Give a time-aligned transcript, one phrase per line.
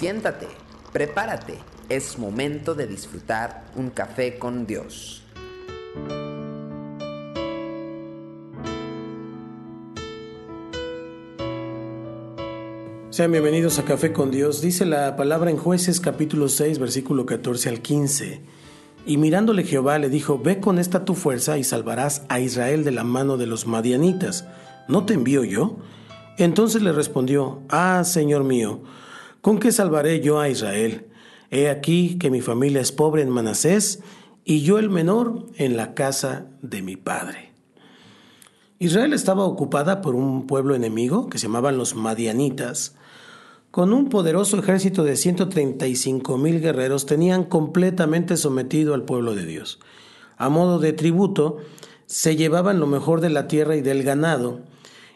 [0.00, 0.48] Siéntate,
[0.94, 1.58] prepárate,
[1.90, 5.22] es momento de disfrutar un café con Dios.
[13.10, 14.62] Sean bienvenidos a Café con Dios.
[14.62, 18.40] Dice la palabra en jueces capítulo 6 versículo 14 al 15.
[19.04, 22.92] Y mirándole Jehová le dijo, Ve con esta tu fuerza y salvarás a Israel de
[22.92, 24.46] la mano de los madianitas.
[24.88, 25.76] ¿No te envío yo?
[26.38, 28.80] Entonces le respondió, Ah, Señor mío,
[29.40, 31.06] ¿con qué salvaré yo a Israel?
[31.50, 34.00] He aquí que mi familia es pobre en Manasés
[34.44, 37.50] y yo el menor en la casa de mi padre.
[38.78, 42.94] Israel estaba ocupada por un pueblo enemigo que se llamaban los Madianitas.
[43.70, 49.80] Con un poderoso ejército de 135 mil guerreros tenían completamente sometido al pueblo de Dios.
[50.38, 51.58] A modo de tributo,
[52.06, 54.60] se llevaban lo mejor de la tierra y del ganado,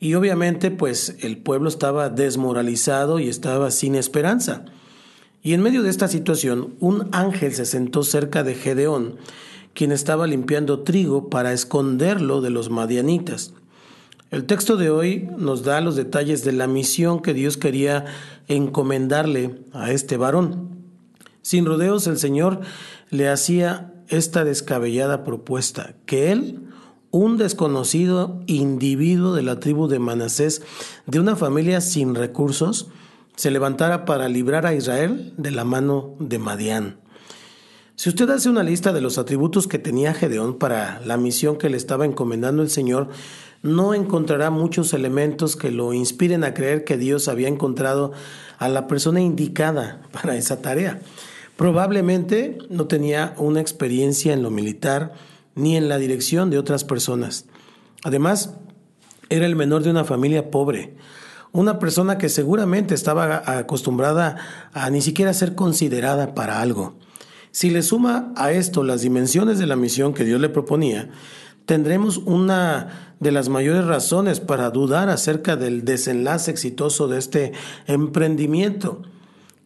[0.00, 4.64] y obviamente pues el pueblo estaba desmoralizado y estaba sin esperanza.
[5.42, 9.16] Y en medio de esta situación, un ángel se sentó cerca de Gedeón,
[9.74, 13.54] quien estaba limpiando trigo para esconderlo de los madianitas.
[14.30, 18.04] El texto de hoy nos da los detalles de la misión que Dios quería
[18.46, 20.68] encomendarle a este varón.
[21.40, 22.60] Sin rodeos el Señor
[23.10, 26.60] le hacía esta descabellada propuesta, que él,
[27.10, 30.62] un desconocido individuo de la tribu de Manasés,
[31.06, 32.88] de una familia sin recursos,
[33.36, 36.96] se levantara para librar a Israel de la mano de Madián.
[37.94, 41.68] Si usted hace una lista de los atributos que tenía Gedeón para la misión que
[41.68, 43.08] le estaba encomendando el Señor,
[43.62, 48.12] no encontrará muchos elementos que lo inspiren a creer que Dios había encontrado
[48.58, 51.00] a la persona indicada para esa tarea.
[51.56, 55.14] Probablemente no tenía una experiencia en lo militar
[55.58, 57.44] ni en la dirección de otras personas.
[58.04, 58.54] Además,
[59.28, 60.96] era el menor de una familia pobre
[61.52, 64.36] una persona que seguramente estaba acostumbrada
[64.72, 66.96] a ni siquiera ser considerada para algo.
[67.50, 71.10] Si le suma a esto las dimensiones de la misión que Dios le proponía,
[71.64, 77.52] tendremos una de las mayores razones para dudar acerca del desenlace exitoso de este
[77.86, 79.02] emprendimiento.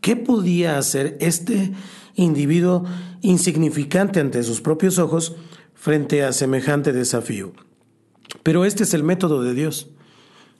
[0.00, 1.72] ¿Qué podía hacer este
[2.14, 2.84] individuo
[3.22, 5.36] insignificante ante sus propios ojos
[5.78, 7.52] frente a semejante desafío?
[8.42, 9.88] Pero este es el método de Dios.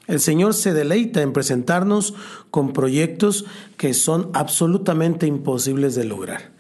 [0.07, 2.15] El Señor se deleita en presentarnos
[2.51, 3.45] con proyectos
[3.77, 6.53] que son absolutamente imposibles de lograr.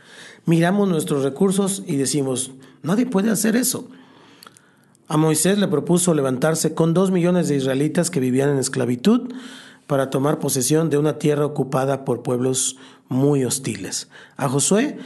[0.44, 2.52] Miramos nuestros recursos y decimos,
[2.82, 3.88] nadie puede hacer eso.
[5.08, 9.32] A Moisés le propuso levantarse con dos millones de israelitas que vivían en esclavitud
[9.86, 12.76] para tomar posesión de una tierra ocupada por pueblos
[13.08, 14.08] muy hostiles.
[14.36, 14.98] A Josué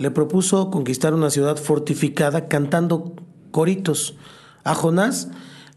[0.00, 3.12] le propuso conquistar una ciudad fortificada cantando
[3.50, 4.14] coritos.
[4.64, 5.28] A Jonás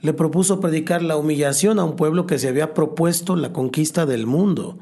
[0.01, 4.25] le propuso predicar la humillación a un pueblo que se había propuesto la conquista del
[4.25, 4.79] mundo.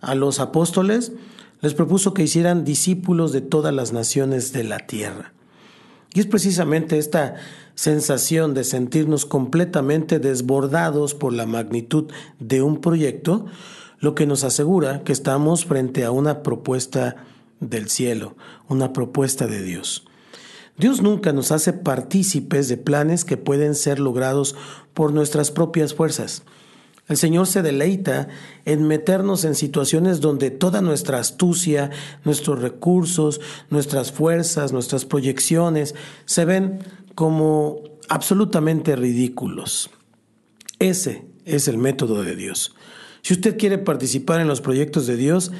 [0.00, 1.12] A los apóstoles
[1.60, 5.32] les propuso que hicieran discípulos de todas las naciones de la tierra.
[6.12, 7.36] Y es precisamente esta
[7.76, 12.10] sensación de sentirnos completamente desbordados por la magnitud
[12.40, 13.46] de un proyecto
[14.00, 17.26] lo que nos asegura que estamos frente a una propuesta
[17.62, 18.36] del cielo,
[18.68, 20.04] una propuesta de Dios.
[20.76, 24.56] Dios nunca nos hace partícipes de planes que pueden ser logrados
[24.94, 26.42] por nuestras propias fuerzas.
[27.08, 28.28] El Señor se deleita
[28.64, 31.90] en meternos en situaciones donde toda nuestra astucia,
[32.24, 33.40] nuestros recursos,
[33.70, 36.78] nuestras fuerzas, nuestras proyecciones se ven
[37.14, 39.90] como absolutamente ridículos.
[40.78, 42.74] Ese es el método de Dios.
[43.22, 45.52] Si usted quiere participar en los proyectos de Dios,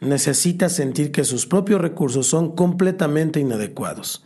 [0.00, 4.24] necesita sentir que sus propios recursos son completamente inadecuados.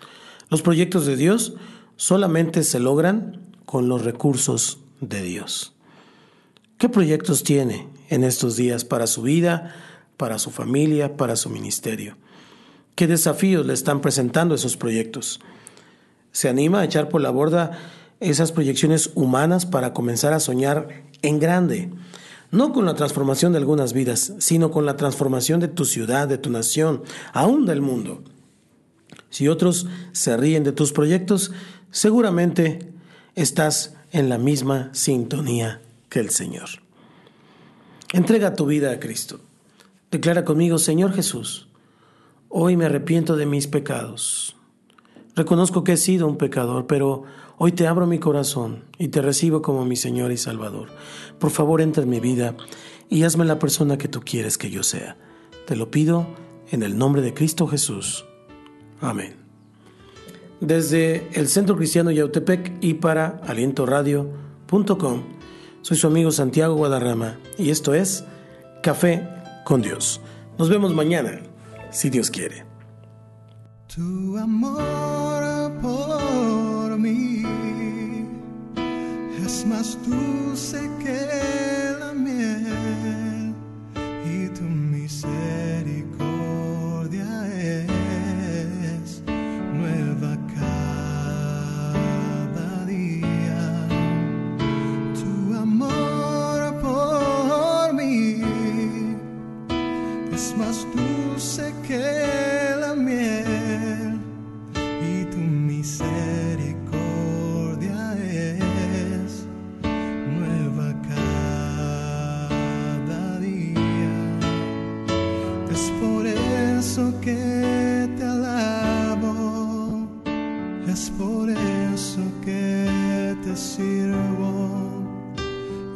[0.49, 1.55] Los proyectos de Dios
[1.97, 5.75] solamente se logran con los recursos de Dios.
[6.79, 9.75] ¿Qué proyectos tiene en estos días para su vida,
[10.17, 12.17] para su familia, para su ministerio?
[12.95, 15.41] ¿Qué desafíos le están presentando esos proyectos?
[16.33, 17.79] ¿Se anima a echar por la borda
[18.21, 21.91] esas proyecciones humanas para comenzar a soñar en grande?
[22.53, 26.37] No con la transformación de algunas vidas, sino con la transformación de tu ciudad, de
[26.37, 27.03] tu nación,
[27.33, 28.23] aún del mundo.
[29.31, 31.51] Si otros se ríen de tus proyectos,
[31.91, 32.93] seguramente
[33.35, 36.69] estás en la misma sintonía que el Señor.
[38.13, 39.41] Entrega tu vida a Cristo.
[40.11, 41.69] Declara conmigo, Señor Jesús,
[42.51, 44.57] hoy me arrepiento de mis pecados.
[45.35, 47.25] Reconozco que he sido un pecador, pero
[47.57, 50.89] hoy te abro mi corazón y te recibo como mi Señor y Salvador.
[51.39, 52.55] Por favor, entra en mi vida
[53.09, 55.17] y hazme la persona que tú quieres que yo sea.
[55.67, 56.27] Te lo pido
[56.71, 58.27] en el nombre de Cristo Jesús.
[59.01, 59.37] Amén.
[60.61, 65.23] Desde el Centro Cristiano Yautepec y para alientoradio.com,
[65.81, 68.25] soy su amigo Santiago Guadarrama y esto es
[68.83, 69.29] Café
[69.65, 70.21] con Dios.
[70.59, 71.41] Nos vemos mañana,
[71.91, 72.72] si Dios quiere.
[73.95, 77.43] Tu amor por mí.
[79.45, 82.82] Es más dulce que la miel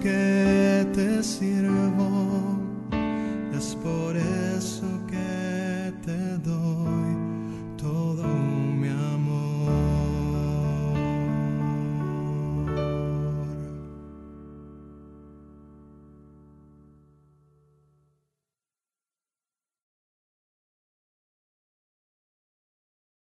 [0.00, 2.23] que te sirvo,